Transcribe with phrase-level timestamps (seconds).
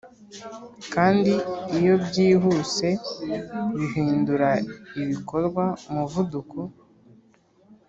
[0.93, 1.33] kandi,
[1.77, 2.87] iyo byihuse,
[3.91, 4.49] hindura
[5.01, 6.59] ibikorwa 'umuvuduko